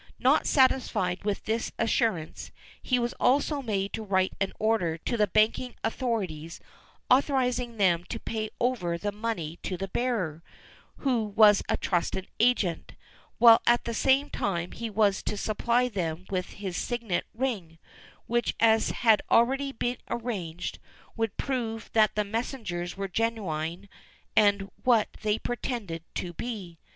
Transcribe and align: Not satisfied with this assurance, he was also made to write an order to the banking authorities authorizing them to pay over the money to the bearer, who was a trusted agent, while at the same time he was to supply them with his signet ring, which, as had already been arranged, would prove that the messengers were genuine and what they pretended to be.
Not 0.17 0.47
satisfied 0.47 1.23
with 1.23 1.43
this 1.45 1.71
assurance, 1.77 2.49
he 2.81 2.97
was 2.97 3.13
also 3.19 3.61
made 3.61 3.93
to 3.93 4.01
write 4.01 4.33
an 4.41 4.51
order 4.57 4.97
to 4.97 5.15
the 5.15 5.27
banking 5.27 5.75
authorities 5.83 6.59
authorizing 7.07 7.77
them 7.77 8.05
to 8.05 8.19
pay 8.19 8.49
over 8.59 8.97
the 8.97 9.11
money 9.11 9.59
to 9.61 9.77
the 9.77 9.87
bearer, 9.89 10.41
who 10.97 11.25
was 11.25 11.61
a 11.69 11.77
trusted 11.77 12.27
agent, 12.39 12.93
while 13.37 13.61
at 13.67 13.83
the 13.83 13.93
same 13.93 14.31
time 14.31 14.71
he 14.71 14.89
was 14.89 15.21
to 15.21 15.37
supply 15.37 15.87
them 15.87 16.25
with 16.31 16.47
his 16.53 16.75
signet 16.75 17.27
ring, 17.35 17.77
which, 18.25 18.55
as 18.59 18.89
had 18.89 19.21
already 19.29 19.71
been 19.71 19.97
arranged, 20.09 20.79
would 21.15 21.37
prove 21.37 21.91
that 21.93 22.15
the 22.15 22.23
messengers 22.23 22.97
were 22.97 23.07
genuine 23.07 23.87
and 24.35 24.71
what 24.83 25.09
they 25.21 25.37
pretended 25.37 26.01
to 26.15 26.33
be. 26.33 26.79